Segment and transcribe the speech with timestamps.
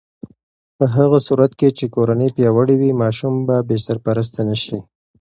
[0.77, 4.77] په هغه صورت کې چې کورنۍ پیاوړې وي، ماشوم به بې سرپرسته نه شي.